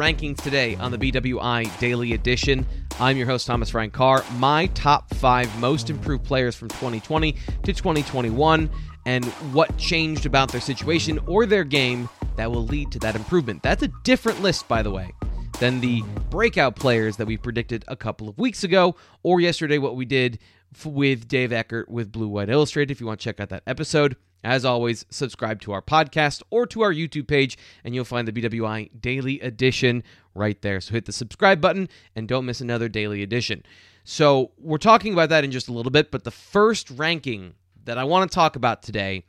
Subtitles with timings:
[0.00, 2.64] rankings today on the BWI Daily Edition.
[2.98, 4.24] I'm your host, Thomas Frank Carr.
[4.38, 8.70] My top five most improved players from 2020 to 2021,
[9.04, 13.62] and what changed about their situation or their game that will lead to that improvement.
[13.62, 15.12] That's a different list, by the way,
[15.58, 19.96] than the breakout players that we predicted a couple of weeks ago, or yesterday, what
[19.96, 20.38] we did
[20.82, 22.90] with Dave Eckert with Blue White Illustrated.
[22.90, 26.66] If you want to check out that episode, as always, subscribe to our podcast or
[26.66, 30.02] to our YouTube page, and you'll find the BWI Daily Edition
[30.34, 30.80] right there.
[30.80, 33.64] So hit the subscribe button and don't miss another Daily Edition.
[34.04, 37.98] So we're talking about that in just a little bit, but the first ranking that
[37.98, 39.24] I want to talk about today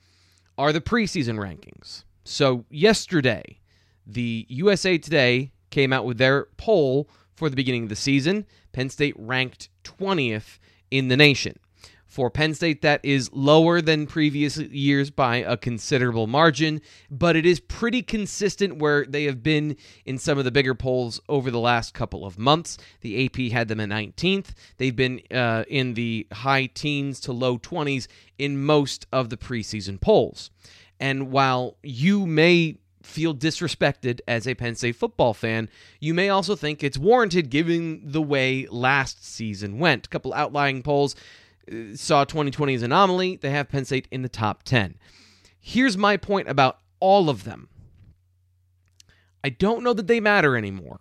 [0.58, 2.04] are the preseason rankings.
[2.24, 3.60] So yesterday,
[4.06, 8.46] the USA Today came out with their poll for the beginning of the season.
[8.72, 11.58] Penn State ranked 20th in the nation.
[12.12, 17.46] For Penn State, that is lower than previous years by a considerable margin, but it
[17.46, 21.58] is pretty consistent where they have been in some of the bigger polls over the
[21.58, 22.78] last couple of months.
[23.00, 24.48] The AP had them at 19th.
[24.76, 30.02] They've been uh, in the high teens to low 20s in most of the preseason
[30.02, 30.52] polls.
[31.00, 35.70] And while you may feel disrespected as a Penn State football fan,
[36.02, 40.08] you may also think it's warranted given the way last season went.
[40.08, 41.16] A couple outlying polls
[41.96, 43.38] saw 2020 as an anomaly.
[43.38, 44.98] They have Penn State in the top 10.
[45.60, 47.70] Here's my point about all of them.
[49.44, 51.00] I don't know that they matter anymore.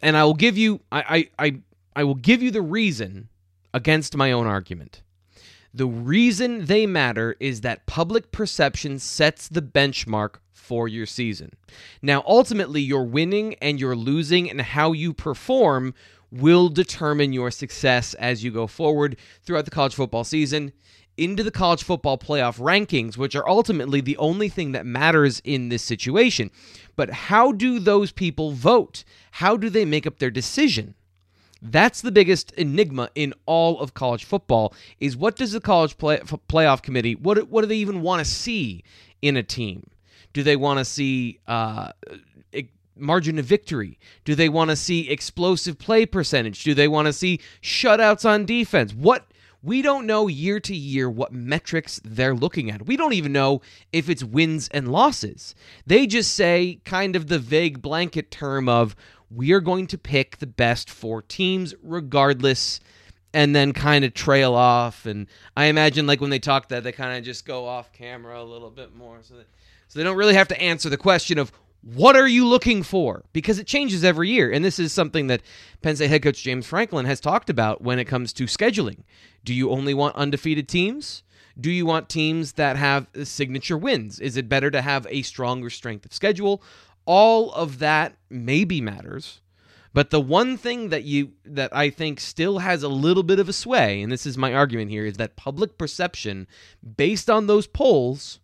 [0.00, 1.60] And I will give you I I I,
[1.96, 3.28] I will give you the reason
[3.72, 5.02] against my own argument.
[5.74, 11.52] The reason they matter is that public perception sets the benchmark for your season.
[12.02, 15.94] Now, ultimately, your winning and your losing and how you perform
[16.32, 20.72] will determine your success as you go forward throughout the college football season
[21.16, 25.68] into the college football playoff rankings, which are ultimately the only thing that matters in
[25.68, 26.50] this situation.
[26.96, 29.04] But how do those people vote?
[29.32, 30.94] How do they make up their decision?
[31.60, 36.18] That's the biggest enigma in all of college football is what does the college play,
[36.18, 38.82] playoff committee what what do they even want to see
[39.20, 39.88] in a team?
[40.32, 41.92] Do they want to see uh,
[43.02, 43.98] margin of victory?
[44.24, 46.64] Do they want to see explosive play percentage?
[46.64, 48.94] Do they want to see shutouts on defense?
[48.94, 49.26] What
[49.62, 52.86] we don't know year to year what metrics they're looking at.
[52.86, 53.62] We don't even know
[53.92, 55.54] if it's wins and losses.
[55.86, 58.96] They just say kind of the vague blanket term of
[59.30, 62.80] we are going to pick the best four teams regardless
[63.32, 65.26] and then kind of trail off and
[65.56, 68.44] I imagine like when they talk that they kind of just go off camera a
[68.44, 69.46] little bit more so that
[69.88, 71.50] so they don't really have to answer the question of
[71.82, 73.24] what are you looking for?
[73.32, 74.50] Because it changes every year.
[74.50, 75.42] And this is something that
[75.82, 79.02] Penn State head coach James Franklin has talked about when it comes to scheduling.
[79.44, 81.24] Do you only want undefeated teams?
[81.60, 84.20] Do you want teams that have signature wins?
[84.20, 86.62] Is it better to have a stronger strength of schedule?
[87.04, 89.40] All of that maybe matters.
[89.94, 93.48] But the one thing that you that I think still has a little bit of
[93.48, 96.46] a sway, and this is my argument here, is that public perception
[96.96, 98.40] based on those polls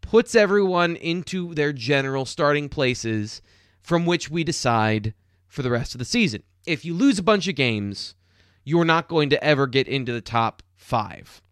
[0.00, 3.42] puts everyone into their general starting places
[3.82, 5.14] from which we decide
[5.48, 6.42] for the rest of the season.
[6.66, 8.14] If you lose a bunch of games,
[8.64, 11.42] you're not going to ever get into the top five.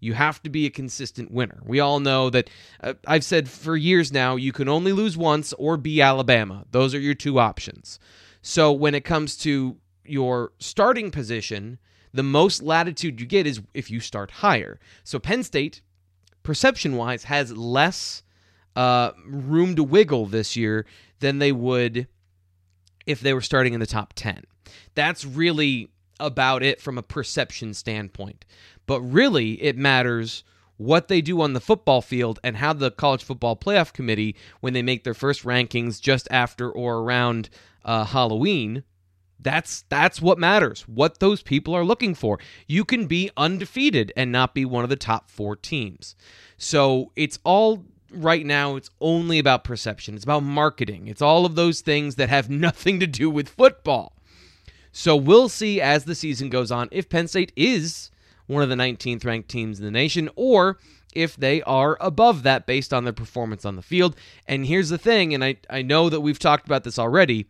[0.00, 1.60] You have to be a consistent winner.
[1.64, 5.52] We all know that uh, I've said for years now you can only lose once
[5.54, 6.64] or be Alabama.
[6.70, 7.98] Those are your two options.
[8.42, 11.78] So when it comes to your starting position,
[12.12, 14.78] the most latitude you get is if you start higher.
[15.04, 15.82] So Penn State
[16.48, 18.22] perception wise, has less
[18.74, 20.86] uh, room to wiggle this year
[21.20, 22.08] than they would
[23.04, 24.44] if they were starting in the top 10.
[24.94, 28.46] That's really about it from a perception standpoint.
[28.86, 30.42] But really, it matters
[30.78, 34.72] what they do on the football field and how the college football playoff committee, when
[34.72, 37.50] they make their first rankings just after or around
[37.84, 38.84] uh, Halloween,
[39.40, 40.82] that's that's what matters.
[40.82, 42.38] What those people are looking for.
[42.66, 46.16] You can be undefeated and not be one of the top 4 teams.
[46.56, 50.14] So it's all right now it's only about perception.
[50.14, 51.08] It's about marketing.
[51.08, 54.14] It's all of those things that have nothing to do with football.
[54.92, 58.10] So we'll see as the season goes on if Penn State is
[58.46, 60.78] one of the 19th ranked teams in the nation or
[61.14, 64.16] if they are above that based on their performance on the field.
[64.46, 67.46] And here's the thing, and I, I know that we've talked about this already.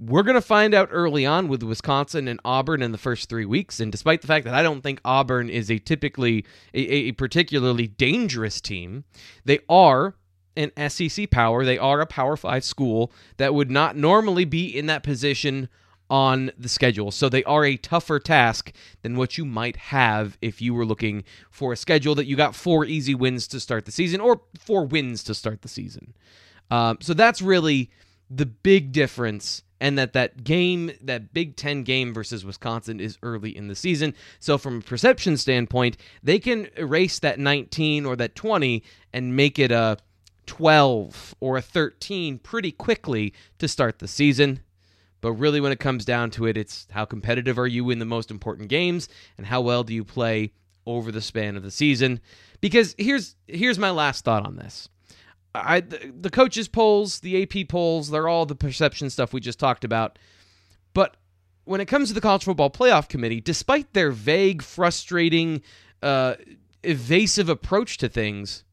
[0.00, 3.44] We're going to find out early on with Wisconsin and Auburn in the first three
[3.44, 3.80] weeks.
[3.80, 7.86] And despite the fact that I don't think Auburn is a typically, a, a particularly
[7.86, 9.04] dangerous team,
[9.44, 10.14] they are
[10.56, 11.66] an SEC power.
[11.66, 15.68] They are a Power Five school that would not normally be in that position
[16.08, 17.10] on the schedule.
[17.10, 21.24] So they are a tougher task than what you might have if you were looking
[21.50, 24.86] for a schedule that you got four easy wins to start the season or four
[24.86, 26.14] wins to start the season.
[26.70, 27.90] Um, so that's really
[28.30, 33.56] the big difference and that that game, that Big Ten game versus Wisconsin is early
[33.56, 34.14] in the season.
[34.38, 38.82] So from a perception standpoint, they can erase that 19 or that 20
[39.12, 39.96] and make it a
[40.46, 44.60] 12 or a 13 pretty quickly to start the season.
[45.22, 48.04] But really, when it comes down to it, it's how competitive are you in the
[48.04, 50.52] most important games and how well do you play
[50.86, 52.20] over the span of the season.
[52.60, 54.88] Because here's here's my last thought on this.
[55.54, 59.84] I the, coaches polls, the AP polls, they're all the perception stuff we just talked
[59.84, 60.18] about.
[60.94, 61.16] But
[61.64, 65.62] when it comes to the college football playoff committee, despite their vague, frustrating,
[66.02, 66.34] uh,
[66.82, 68.64] evasive approach to things,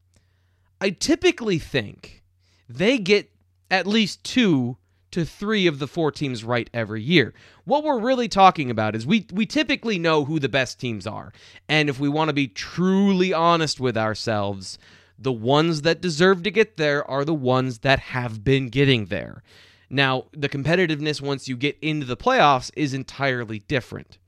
[0.80, 2.22] I typically think
[2.68, 3.30] they get
[3.70, 4.76] at least two
[5.10, 7.32] to three of the four teams right every year.
[7.64, 11.32] What we're really talking about is we we typically know who the best teams are.
[11.68, 14.78] And if we want to be truly honest with ourselves,
[15.18, 19.42] the ones that deserve to get there are the ones that have been getting there.
[19.90, 24.18] Now, the competitiveness once you get into the playoffs is entirely different.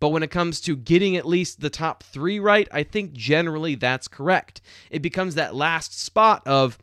[0.00, 3.76] But when it comes to getting at least the top three right, I think generally
[3.76, 4.60] that's correct.
[4.90, 6.76] It becomes that last spot of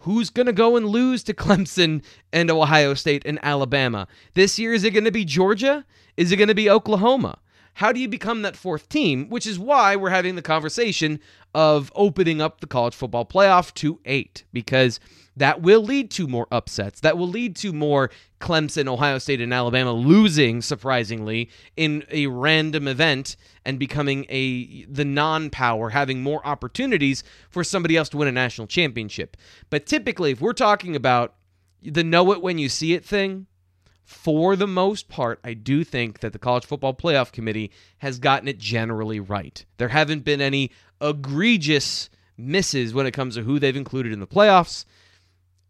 [0.00, 2.02] who's going to go and lose to Clemson
[2.32, 4.06] and Ohio State and Alabama?
[4.34, 5.86] This year, is it going to be Georgia?
[6.16, 7.38] Is it going to be Oklahoma?
[7.74, 9.28] How do you become that fourth team?
[9.28, 11.20] Which is why we're having the conversation
[11.54, 15.00] of opening up the college football playoff to eight, because
[15.36, 17.00] that will lead to more upsets.
[17.00, 18.10] That will lead to more
[18.40, 25.04] Clemson, Ohio State, and Alabama losing surprisingly in a random event and becoming a the
[25.04, 29.36] non-power, having more opportunities for somebody else to win a national championship.
[29.70, 31.34] But typically, if we're talking about
[31.82, 33.46] the know it when you see it thing,
[34.04, 38.48] for the most part, I do think that the College Football Playoff Committee has gotten
[38.48, 39.64] it generally right.
[39.76, 44.26] There haven't been any egregious misses when it comes to who they've included in the
[44.26, 44.84] playoffs.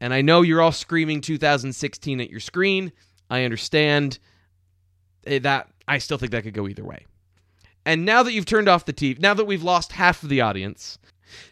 [0.00, 2.92] And I know you're all screaming 2016 at your screen.
[3.30, 4.18] I understand
[5.26, 5.68] eh, that.
[5.86, 7.06] I still think that could go either way.
[7.84, 10.42] And now that you've turned off the TV, now that we've lost half of the
[10.42, 10.98] audience,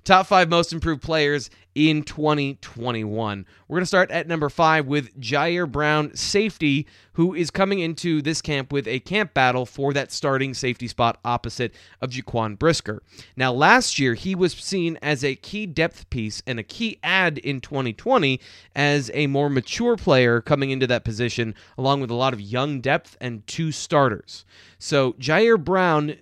[0.04, 3.46] Top five most improved players in 2021.
[3.68, 8.22] We're going to start at number five with Jair Brown, safety, who is coming into
[8.22, 13.02] this camp with a camp battle for that starting safety spot opposite of Jaquan Brisker.
[13.36, 17.36] Now, last year, he was seen as a key depth piece and a key add
[17.36, 18.40] in 2020
[18.74, 22.80] as a more mature player coming into that position, along with a lot of young
[22.80, 24.46] depth and two starters.
[24.78, 26.16] So, Jair Brown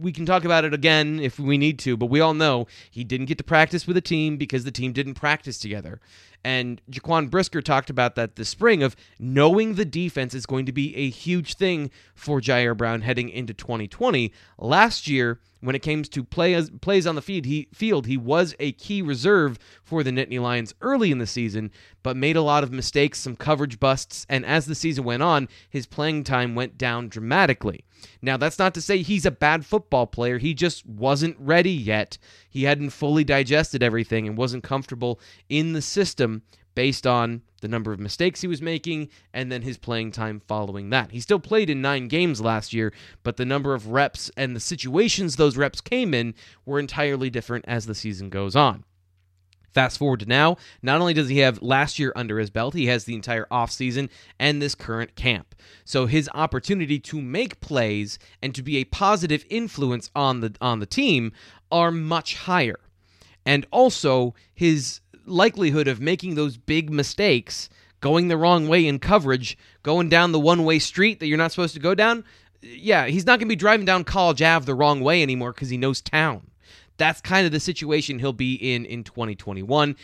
[0.00, 3.04] we can talk about it again if we need to, but we all know he
[3.04, 6.00] didn't get to practice with a team because the team didn't practice together.
[6.44, 10.72] And Jaquan Brisker talked about that this spring of knowing the defense is going to
[10.72, 14.30] be a huge thing for Jair Brown heading into 2020.
[14.58, 18.54] Last year, when it came to play, plays on the field he, field, he was
[18.60, 21.70] a key reserve for the Nittany Lions early in the season,
[22.02, 25.48] but made a lot of mistakes, some coverage busts, and as the season went on,
[25.70, 27.84] his playing time went down dramatically.
[28.20, 30.36] Now, that's not to say he's a bad football player.
[30.36, 32.18] He just wasn't ready yet.
[32.50, 35.18] He hadn't fully digested everything and wasn't comfortable
[35.48, 36.33] in the system
[36.74, 40.90] based on the number of mistakes he was making and then his playing time following
[40.90, 41.12] that.
[41.12, 42.92] He still played in nine games last year,
[43.22, 46.34] but the number of reps and the situations those reps came in
[46.66, 48.84] were entirely different as the season goes on.
[49.74, 52.86] Fast forward to now, not only does he have last year under his belt, he
[52.86, 55.52] has the entire offseason and this current camp.
[55.84, 60.78] So his opportunity to make plays and to be a positive influence on the on
[60.78, 61.32] the team
[61.72, 62.78] are much higher.
[63.44, 67.68] And also his likelihood of making those big mistakes,
[68.00, 71.74] going the wrong way in coverage, going down the one-way street that you're not supposed
[71.74, 72.24] to go down,
[72.62, 75.68] yeah, he's not going to be driving down College Ave the wrong way anymore cuz
[75.68, 76.50] he knows town.
[76.96, 79.96] That's kind of the situation he'll be in in 2021.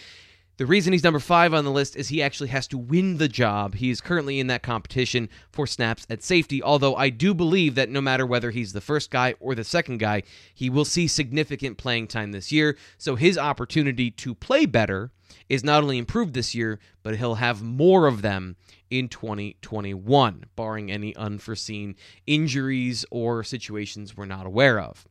[0.60, 3.28] The reason he's number five on the list is he actually has to win the
[3.28, 3.76] job.
[3.76, 7.88] He is currently in that competition for snaps at safety, although I do believe that
[7.88, 10.22] no matter whether he's the first guy or the second guy,
[10.54, 12.76] he will see significant playing time this year.
[12.98, 15.12] So his opportunity to play better
[15.48, 18.56] is not only improved this year, but he'll have more of them
[18.90, 25.06] in 2021, barring any unforeseen injuries or situations we're not aware of.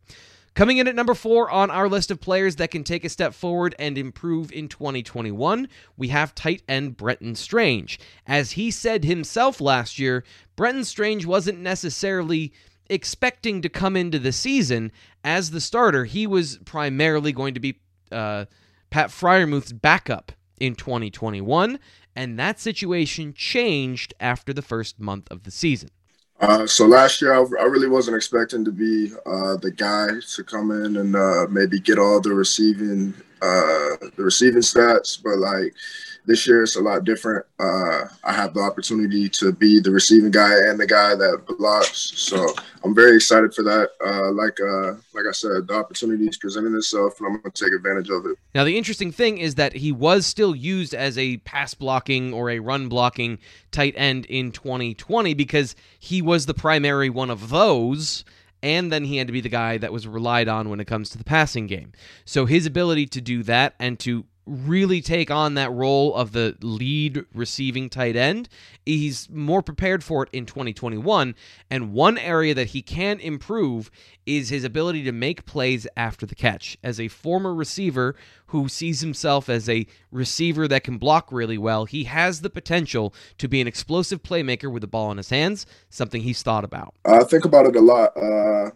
[0.59, 3.33] Coming in at number four on our list of players that can take a step
[3.33, 7.97] forward and improve in 2021, we have tight end Brenton Strange.
[8.27, 10.25] As he said himself last year,
[10.57, 12.51] Brenton Strange wasn't necessarily
[12.89, 14.91] expecting to come into the season
[15.23, 16.03] as the starter.
[16.03, 17.79] He was primarily going to be
[18.11, 18.43] uh,
[18.89, 21.79] Pat Freiermuth's backup in 2021,
[22.17, 25.89] and that situation changed after the first month of the season.
[26.39, 30.43] Uh, so last year, I, I, really wasn't expecting to be uh, the guy to
[30.43, 35.73] come in and uh, maybe get all the receiving uh, the receiving stats, but like
[36.29, 37.45] this year it's a lot different.
[37.59, 42.13] Uh, I have the opportunity to be the receiving guy and the guy that blocks.
[42.15, 43.89] So I'm very excited for that.
[44.05, 47.65] Uh, like uh, like I said, the opportunity is presenting itself, and I'm going to
[47.65, 48.37] take advantage of it.
[48.53, 52.51] Now the interesting thing is that he was still used as a pass blocking or
[52.51, 53.39] a run blocking
[53.71, 58.23] tight end in 2020 because he was the primary one of those
[58.61, 61.09] and then he had to be the guy that was relied on when it comes
[61.09, 61.93] to the passing game.
[62.25, 66.57] So his ability to do that and to really take on that role of the
[66.61, 68.49] lead receiving tight end.
[68.85, 71.35] He's more prepared for it in 2021.
[71.69, 73.91] And one area that he can improve
[74.25, 76.77] is his ability to make plays after the catch.
[76.83, 78.15] As a former receiver
[78.47, 83.13] who sees himself as a receiver that can block really well, he has the potential
[83.37, 86.95] to be an explosive playmaker with the ball in his hands, something he's thought about.
[87.05, 88.17] I think about it a lot.
[88.17, 88.71] Uh,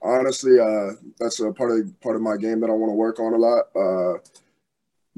[0.00, 3.18] honestly, uh, that's a part of part of my game that I want to work
[3.18, 3.64] on a lot.
[3.74, 4.18] Uh,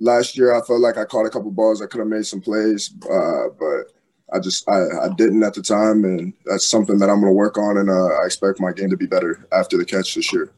[0.00, 1.80] last year I felt like I caught a couple balls.
[1.80, 3.92] I could have made some plays, uh, but
[4.32, 7.36] I just I, I didn't at the time, and that's something that I'm going to
[7.36, 10.32] work on, and uh, I expect my game to be better after the catch this
[10.32, 10.50] year.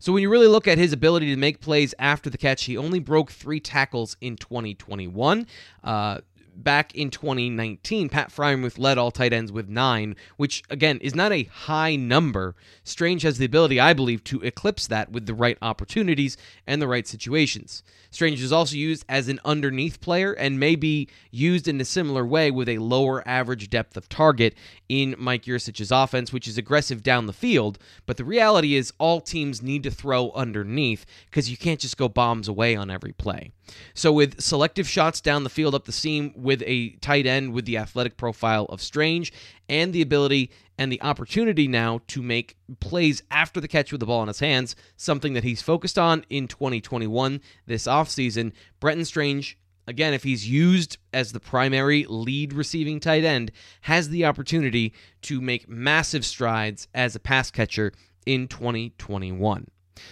[0.00, 2.76] So when you really look at his ability to make plays after the catch, he
[2.76, 5.46] only broke three tackles in 2021.
[5.82, 6.18] Uh,
[6.62, 11.32] back in 2019, Pat Freiermuth led all tight ends with nine, which again is not
[11.32, 12.54] a high number.
[12.84, 16.36] Strange has the ability, I believe, to eclipse that with the right opportunities
[16.66, 17.82] and the right situations.
[18.10, 22.26] Strange is also used as an underneath player and may be used in a similar
[22.26, 24.54] way with a lower average depth of target
[24.88, 27.78] in Mike Yurcich's offense, which is aggressive down the field.
[28.06, 32.08] But the reality is, all teams need to throw underneath because you can't just go
[32.08, 33.52] bombs away on every play.
[33.94, 37.66] So, with selective shots down the field up the seam with a tight end with
[37.66, 39.34] the athletic profile of Strange
[39.68, 44.06] and the ability and the opportunity now to make plays after the catch with the
[44.06, 48.52] ball in his hands, something that he's focused on in 2021 this offseason.
[48.80, 53.52] Brenton Strange, again, if he's used as the primary lead receiving tight end,
[53.82, 57.92] has the opportunity to make massive strides as a pass catcher
[58.24, 59.66] in 2021.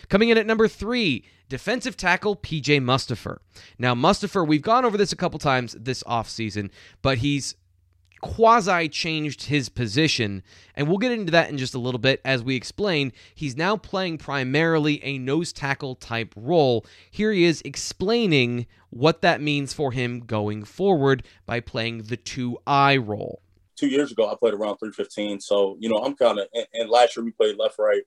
[0.09, 3.39] Coming in at number three, defensive tackle PJ Mustipher.
[3.79, 6.71] Now, Mustipher, we've gone over this a couple times this offseason,
[7.03, 7.55] but he's
[8.21, 10.43] quasi changed his position,
[10.75, 12.21] and we'll get into that in just a little bit.
[12.25, 16.85] As we explain, he's now playing primarily a nose tackle type role.
[17.11, 23.07] Here he is explaining what that means for him going forward by playing the 2I
[23.07, 23.43] role.
[23.77, 25.41] Two years ago, I played around 315.
[25.41, 28.03] So, you know, I'm kind of, and, and, last year we played left, right.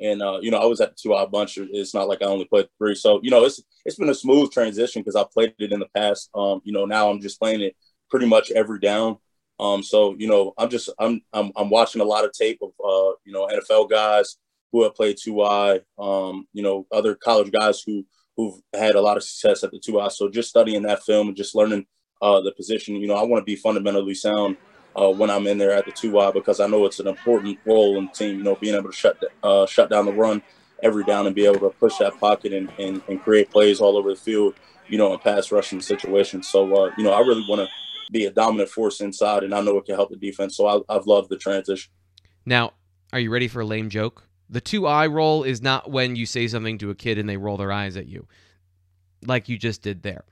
[0.00, 1.58] And, uh, you know, I was at the two I bunch.
[1.58, 2.94] It's not like I only played three.
[2.94, 5.88] So, you know, it's it's been a smooth transition because I played it in the
[5.94, 6.30] past.
[6.34, 7.76] Um, you know, now I'm just playing it
[8.10, 9.18] pretty much every down.
[9.60, 12.70] Um, so you know, I'm just I'm I'm I'm watching a lot of tape of
[12.84, 14.36] uh, you know NFL guys
[14.72, 18.04] who have played two I, um, you know, other college guys who
[18.36, 20.08] who've had a lot of success at the two I.
[20.08, 21.86] So just studying that film and just learning
[22.22, 24.56] uh, the position, you know, I want to be fundamentally sound
[24.94, 27.58] uh, when I'm in there at the two I because I know it's an important
[27.64, 28.38] role in the team.
[28.38, 30.42] You know, being able to shut uh, shut down the run
[30.82, 33.96] every down and be able to push that pocket and, and, and create plays all
[33.96, 34.54] over the field.
[34.88, 36.48] You know, in pass rushing situations.
[36.48, 37.68] So uh, you know, I really want to
[38.10, 40.56] be a dominant force inside, and I know it can help the defense.
[40.56, 41.90] So I, I've loved the transition.
[42.44, 42.72] Now,
[43.12, 44.24] are you ready for a lame joke?
[44.50, 47.38] The two eye roll is not when you say something to a kid and they
[47.38, 48.26] roll their eyes at you,
[49.24, 50.24] like you just did there.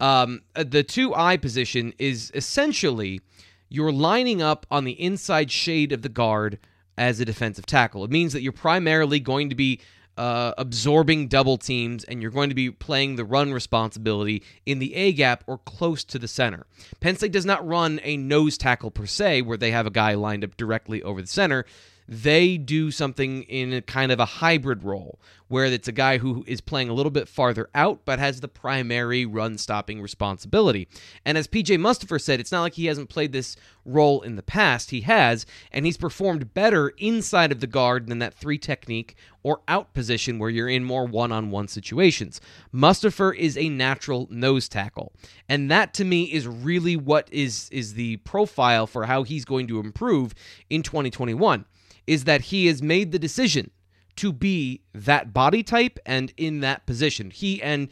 [0.00, 3.20] Um, uh, the two eye position is essentially
[3.68, 6.58] you're lining up on the inside shade of the guard
[6.96, 8.04] as a defensive tackle.
[8.04, 9.80] It means that you're primarily going to be
[10.16, 14.94] uh, absorbing double teams, and you're going to be playing the run responsibility in the
[14.94, 16.66] A gap or close to the center.
[17.00, 20.14] Penn State does not run a nose tackle per se, where they have a guy
[20.14, 21.66] lined up directly over the center
[22.08, 26.44] they do something in a kind of a hybrid role where it's a guy who
[26.46, 30.88] is playing a little bit farther out but has the primary run stopping responsibility.
[31.24, 34.42] And as PJ Mustipher said, it's not like he hasn't played this role in the
[34.42, 34.90] past.
[34.90, 39.60] He has, and he's performed better inside of the guard than that three technique or
[39.68, 42.40] out position where you're in more one on one situations.
[42.74, 45.12] Mustipher is a natural nose tackle.
[45.48, 49.68] And that to me is really what is is the profile for how he's going
[49.68, 50.34] to improve
[50.68, 51.64] in 2021
[52.06, 53.70] is that he has made the decision
[54.16, 57.30] to be that body type and in that position.
[57.30, 57.88] He and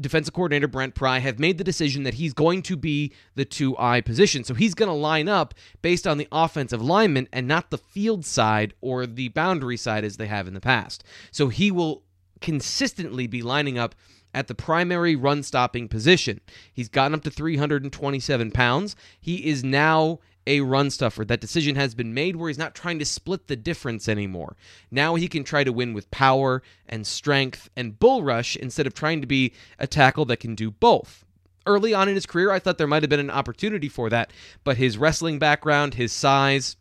[0.00, 4.04] defensive coordinator Brent Pry have made the decision that he's going to be the 2I
[4.04, 4.44] position.
[4.44, 8.24] So he's going to line up based on the offensive lineman and not the field
[8.24, 11.04] side or the boundary side as they have in the past.
[11.30, 12.02] So he will
[12.40, 13.94] consistently be lining up
[14.34, 16.40] at the primary run stopping position.
[16.72, 18.96] He's gotten up to 327 pounds.
[19.20, 21.24] He is now a run stuffer.
[21.24, 24.56] That decision has been made where he's not trying to split the difference anymore.
[24.90, 28.94] Now he can try to win with power and strength and bull rush instead of
[28.94, 31.24] trying to be a tackle that can do both.
[31.66, 34.32] early on in his career, I thought there might have been an opportunity for that,
[34.64, 36.76] but his wrestling background, his size,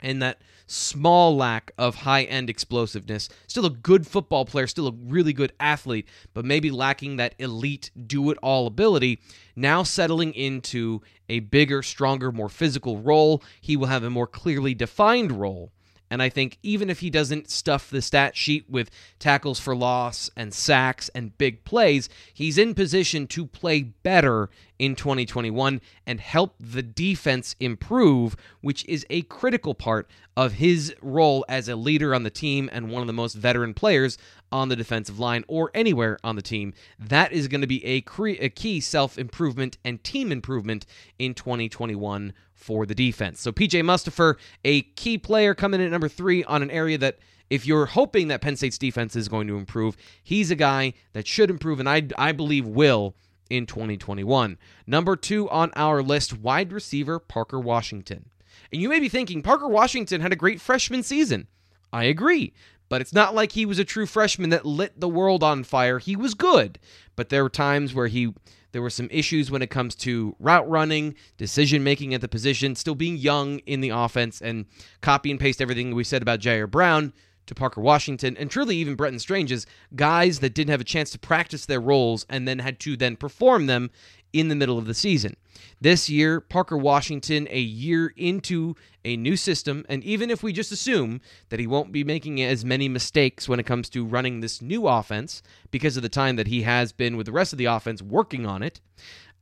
[0.00, 3.28] and that small lack of high end explosiveness.
[3.46, 7.90] Still a good football player, still a really good athlete, but maybe lacking that elite
[8.06, 9.20] do it all ability.
[9.56, 14.74] Now settling into a bigger, stronger, more physical role, he will have a more clearly
[14.74, 15.72] defined role
[16.12, 20.30] and I think even if he doesn't stuff the stat sheet with tackles for loss
[20.36, 24.50] and sacks and big plays, he's in position to play better
[24.82, 31.44] in 2021 and help the defense improve, which is a critical part of his role
[31.48, 34.18] as a leader on the team and one of the most veteran players
[34.50, 36.74] on the defensive line or anywhere on the team.
[36.98, 40.84] That is going to be a, cre- a key self improvement and team improvement
[41.16, 43.40] in 2021 for the defense.
[43.40, 44.34] So PJ Mustipher,
[44.64, 47.20] a key player coming in at number three on an area that
[47.50, 51.28] if you're hoping that Penn State's defense is going to improve, he's a guy that
[51.28, 53.14] should improve and I, I believe will
[53.50, 54.58] in 2021.
[54.86, 58.30] Number two on our list, wide receiver Parker Washington.
[58.72, 61.46] And you may be thinking, Parker Washington had a great freshman season.
[61.92, 62.52] I agree.
[62.88, 65.98] But it's not like he was a true freshman that lit the world on fire.
[65.98, 66.78] He was good.
[67.16, 68.34] But there were times where he
[68.72, 72.74] there were some issues when it comes to route running, decision making at the position,
[72.74, 74.64] still being young in the offense, and
[75.02, 77.12] copy and paste everything we said about Jair Brown
[77.46, 81.18] to Parker Washington, and truly even Brenton Strange's guys that didn't have a chance to
[81.18, 83.90] practice their roles and then had to then perform them
[84.32, 85.36] in the middle of the season.
[85.80, 88.74] This year, Parker Washington, a year into
[89.04, 92.64] a new system, and even if we just assume that he won't be making as
[92.64, 96.46] many mistakes when it comes to running this new offense because of the time that
[96.46, 98.80] he has been with the rest of the offense working on it,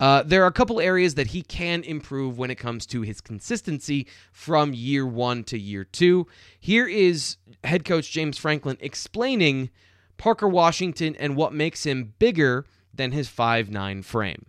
[0.00, 3.20] uh, there are a couple areas that he can improve when it comes to his
[3.20, 6.26] consistency from year one to year two.
[6.58, 9.68] Here is head coach James Franklin explaining
[10.16, 12.64] Parker Washington and what makes him bigger
[12.94, 14.46] than his five-nine frame.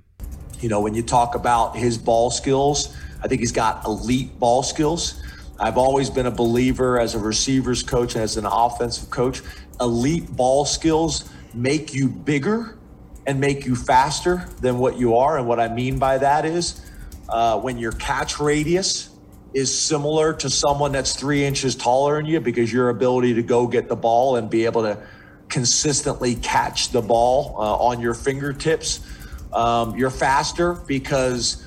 [0.62, 4.62] You know, when you talk about his ball skills, I think he's got elite ball
[4.62, 5.22] skills.
[5.60, 9.42] I've always been a believer as a receivers coach, as an offensive coach.
[9.80, 12.78] Elite ball skills make you bigger
[13.26, 15.38] and make you faster than what you are.
[15.38, 16.82] And what I mean by that is
[17.30, 19.10] uh, when your catch radius
[19.54, 23.68] is similar to someone that's three inches taller than you because your ability to go
[23.68, 24.98] get the ball and be able to
[25.50, 29.02] consistently catch the ball uh, on your fingertips
[29.54, 31.66] um, you're faster because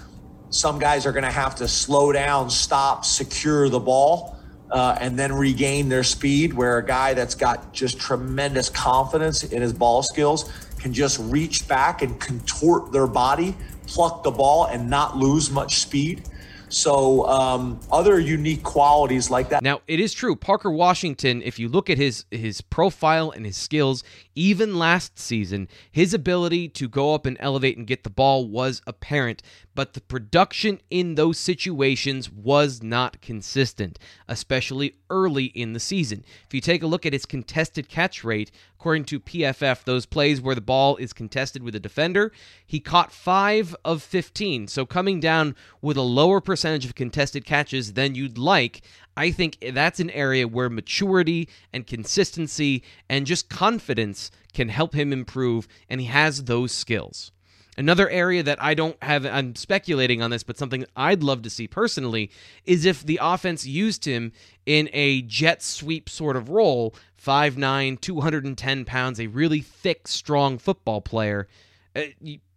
[0.51, 4.37] some guys are going to have to slow down, stop, secure the ball,
[4.71, 6.53] uh, and then regain their speed.
[6.53, 11.67] Where a guy that's got just tremendous confidence in his ball skills can just reach
[11.67, 16.29] back and contort their body, pluck the ball, and not lose much speed.
[16.75, 19.63] So um, other unique qualities like that.
[19.63, 21.43] Now it is true, Parker Washington.
[21.43, 24.03] If you look at his his profile and his skills,
[24.35, 28.83] even last season, his ability to go up and elevate and get the ball was
[28.87, 29.43] apparent
[29.75, 36.25] but the production in those situations was not consistent, especially early in the season.
[36.47, 40.41] If you take a look at his contested catch rate, according to PFF, those plays
[40.41, 42.33] where the ball is contested with a defender,
[42.67, 44.69] he caught 5 of 15.
[44.69, 48.83] So coming down with a lower percentage of contested catches than you'd like,
[49.17, 55.13] I think that's an area where maturity and consistency and just confidence can help him
[55.13, 57.33] improve, and he has those skills.
[57.77, 61.51] Another area that I don't have, I'm speculating on this, but something I'd love to
[61.51, 62.31] see personally
[62.65, 64.33] is if the offense used him
[64.65, 71.01] in a jet sweep sort of role 5'9, 210 pounds, a really thick, strong football
[71.01, 71.49] player.
[71.97, 72.03] Uh,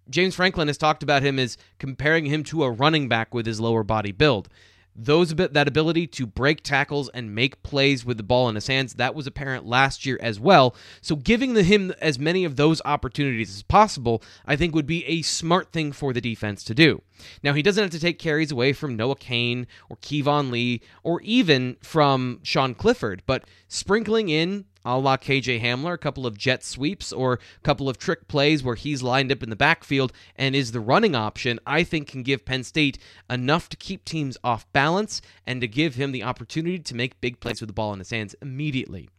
[0.09, 3.59] James Franklin has talked about him as comparing him to a running back with his
[3.59, 4.49] lower body build
[4.97, 8.95] those that ability to break tackles and make plays with the ball in his hands
[8.95, 10.75] that was apparent last year as well.
[11.01, 15.05] So giving the, him as many of those opportunities as possible i think would be
[15.05, 17.01] a smart thing for the defense to do.
[17.43, 21.21] Now he doesn't have to take carries away from noah cain or keyvone lee or
[21.21, 26.63] even from sean clifford but sprinkling in a la KJ Hamler, a couple of jet
[26.63, 30.55] sweeps or a couple of trick plays where he's lined up in the backfield and
[30.55, 32.97] is the running option, I think can give Penn State
[33.29, 37.39] enough to keep teams off balance and to give him the opportunity to make big
[37.39, 39.09] plays with the ball in his hands immediately.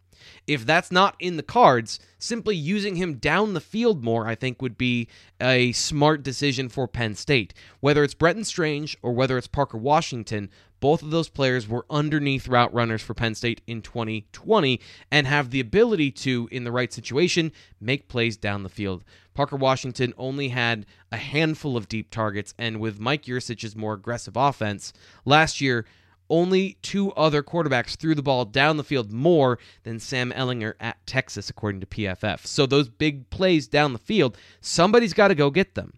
[0.46, 4.60] If that's not in the cards, simply using him down the field more, I think,
[4.60, 5.08] would be
[5.40, 7.54] a smart decision for Penn State.
[7.80, 12.48] Whether it's Brenton Strange or whether it's Parker Washington, both of those players were underneath
[12.48, 16.92] route runners for Penn State in 2020 and have the ability to, in the right
[16.92, 19.04] situation, make plays down the field.
[19.34, 24.36] Parker Washington only had a handful of deep targets, and with Mike Yurcich's more aggressive
[24.36, 24.92] offense,
[25.24, 25.84] last year
[26.30, 31.04] only two other quarterbacks threw the ball down the field more than Sam Ehlinger at
[31.06, 32.46] Texas, according to PFF.
[32.46, 35.94] So those big plays down the field, somebody's got to go get them.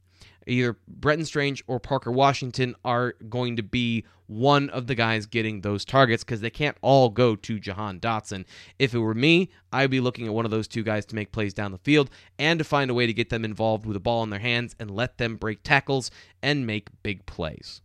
[0.51, 5.61] Either Brenton Strange or Parker Washington are going to be one of the guys getting
[5.61, 8.45] those targets because they can't all go to Jahan Dotson.
[8.79, 11.33] If it were me, I'd be looking at one of those two guys to make
[11.33, 14.01] plays down the field and to find a way to get them involved with a
[14.01, 16.11] ball in their hands and let them break tackles
[16.43, 17.81] and make big plays.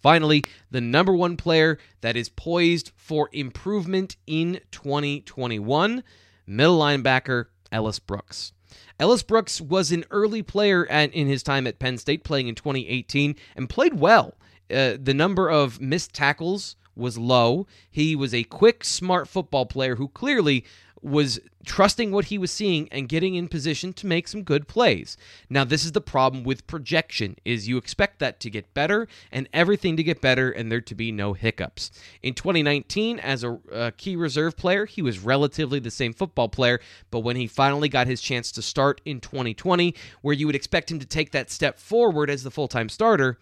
[0.00, 6.04] Finally, the number one player that is poised for improvement in 2021,
[6.46, 8.52] middle linebacker Ellis Brooks.
[8.98, 12.54] Ellis Brooks was an early player at, in his time at Penn State, playing in
[12.54, 14.34] 2018, and played well.
[14.70, 17.66] Uh, the number of missed tackles was low.
[17.90, 20.64] He was a quick, smart football player who clearly
[21.04, 25.18] was trusting what he was seeing and getting in position to make some good plays.
[25.50, 29.46] Now this is the problem with projection is you expect that to get better and
[29.52, 31.90] everything to get better and there to be no hiccups.
[32.22, 36.80] In 2019 as a, a key reserve player, he was relatively the same football player,
[37.10, 40.90] but when he finally got his chance to start in 2020 where you would expect
[40.90, 43.38] him to take that step forward as the full-time starter,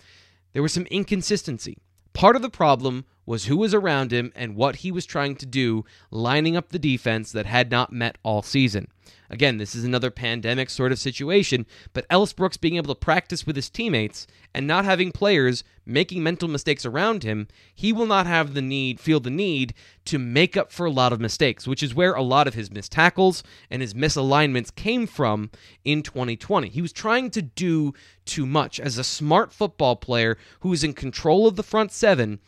[0.52, 1.78] there was some inconsistency.
[2.12, 5.46] Part of the problem was who was around him and what he was trying to
[5.46, 8.88] do, lining up the defense that had not met all season.
[9.30, 13.46] Again, this is another pandemic sort of situation, but Ellis Brooks being able to practice
[13.46, 18.26] with his teammates and not having players making mental mistakes around him, he will not
[18.26, 19.72] have the need, feel the need
[20.04, 22.70] to make up for a lot of mistakes, which is where a lot of his
[22.70, 25.50] missed tackles and his misalignments came from
[25.84, 26.68] in 2020.
[26.68, 27.94] He was trying to do
[28.26, 28.78] too much.
[28.78, 32.38] As a smart football player who is in control of the front seven,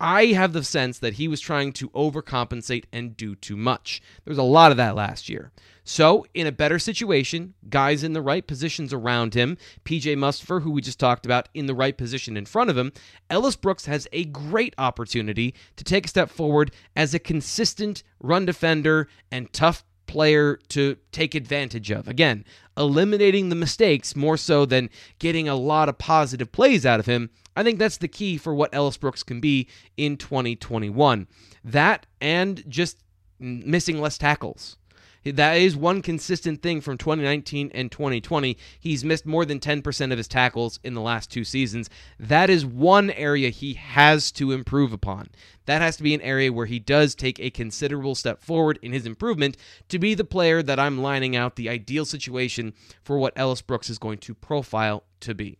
[0.00, 4.02] I have the sense that he was trying to overcompensate and do too much.
[4.24, 5.52] There was a lot of that last year.
[5.86, 10.70] So, in a better situation, guys in the right positions around him, PJ Mustipher, who
[10.70, 12.90] we just talked about, in the right position in front of him,
[13.28, 18.46] Ellis Brooks has a great opportunity to take a step forward as a consistent run
[18.46, 22.06] defender and tough player to take advantage of.
[22.06, 22.44] Again,
[22.76, 27.30] eliminating the mistakes more so than getting a lot of positive plays out of him.
[27.56, 31.26] I think that's the key for what Ellis Brooks can be in 2021.
[31.64, 32.98] That and just
[33.40, 34.76] missing less tackles.
[35.24, 38.58] That is one consistent thing from 2019 and 2020.
[38.78, 41.88] He's missed more than 10% of his tackles in the last two seasons.
[42.18, 45.28] That is one area he has to improve upon.
[45.66, 48.92] That has to be an area where he does take a considerable step forward in
[48.92, 49.56] his improvement
[49.88, 53.88] to be the player that I'm lining out the ideal situation for what Ellis Brooks
[53.88, 55.58] is going to profile to be.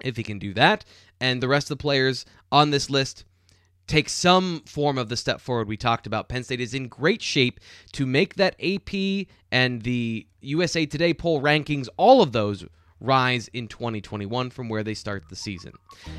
[0.00, 0.84] If he can do that,
[1.20, 3.24] and the rest of the players on this list
[3.86, 6.28] take some form of the step forward we talked about.
[6.28, 7.60] Penn State is in great shape
[7.92, 12.64] to make that AP and the USA Today poll rankings, all of those
[13.04, 15.72] rise in 2021 from where they start the season.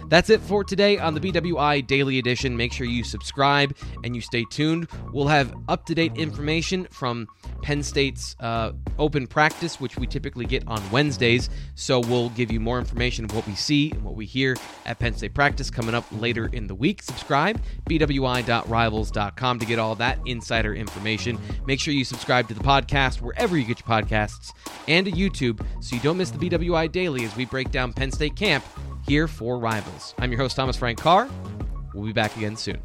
[0.08, 2.56] That's it for today on the BWI Daily Edition.
[2.56, 4.88] Make sure you subscribe and you stay tuned.
[5.12, 7.28] We'll have up to date information from
[7.62, 11.50] Penn State's uh, open practice, which we typically get on Wednesdays.
[11.74, 15.00] So we'll give you more information of what we see and what we hear at
[15.00, 17.02] Penn State practice coming up later in the week.
[17.02, 21.40] Subscribe, bwi.rivals.com to get all that insider information.
[21.66, 24.52] Make sure you subscribe to the podcast wherever you get your podcasts
[24.88, 28.12] and to YouTube so you don't miss the BWI Daily as we break down Penn
[28.12, 28.64] State camp
[29.08, 30.14] here for Rivals.
[30.20, 31.30] I'm your host, Thomas Frank Carr.
[31.94, 32.82] We'll be back again soon.